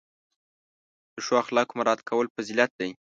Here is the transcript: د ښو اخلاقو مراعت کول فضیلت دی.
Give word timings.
د 1.13 1.17
ښو 1.25 1.33
اخلاقو 1.43 1.77
مراعت 1.79 2.01
کول 2.09 2.27
فضیلت 2.35 2.71
دی. 2.79 2.89